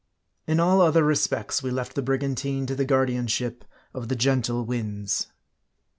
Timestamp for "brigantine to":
2.01-2.73